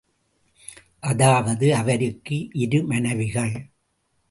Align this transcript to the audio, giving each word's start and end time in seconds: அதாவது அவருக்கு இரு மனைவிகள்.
அதாவது 1.01 1.75
அவருக்கு 1.75 2.49
இரு 2.53 2.83
மனைவிகள். 2.83 3.55